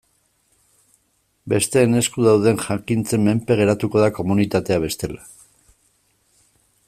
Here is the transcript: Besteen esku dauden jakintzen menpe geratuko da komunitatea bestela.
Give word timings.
Besteen 1.53 1.93
esku 1.99 2.25
dauden 2.29 2.57
jakintzen 2.63 3.23
menpe 3.29 3.59
geratuko 3.61 4.03
da 4.05 4.09
komunitatea 4.21 4.83
bestela. 4.87 5.29